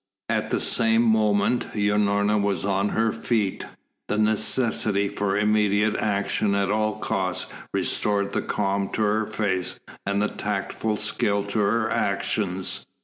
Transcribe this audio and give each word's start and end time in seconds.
At 0.29 0.49
the 0.49 0.59
same 0.59 1.03
moment 1.03 1.73
Unorna 1.75 2.41
was 2.41 2.65
on 2.65 2.89
her 2.89 3.11
feet. 3.11 3.67
The 4.07 4.17
necessity 4.17 5.07
for 5.07 5.37
immediate 5.37 5.95
action 5.95 6.55
at 6.55 6.71
all 6.71 6.97
costs 6.97 7.45
restored 7.71 8.33
the 8.33 8.41
calm 8.41 8.89
to 8.93 9.03
her 9.03 9.27
face 9.27 9.79
and 10.03 10.19
the 10.19 10.27
tactful 10.27 10.97
skill 10.97 11.43
to 11.43 11.59
her 11.59 11.91
actions. 11.91 12.87